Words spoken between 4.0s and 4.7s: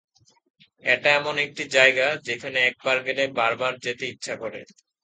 ইচ্ছা করে।